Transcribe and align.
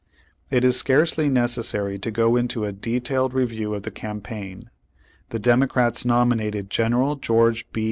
It 0.49 0.63
is 0.63 0.75
scarcely 0.77 1.29
necessary 1.29 1.99
to 1.99 2.09
go 2.09 2.35
into 2.35 2.65
a 2.65 2.71
detailed 2.71 3.35
re 3.35 3.45
view 3.45 3.75
of 3.75 3.83
the 3.83 3.91
campaign. 3.91 4.71
The 5.29 5.37
Democrats 5.37 6.05
nominated 6.05 6.71
General 6.71 7.17
George 7.17 7.71
B. 7.71 7.79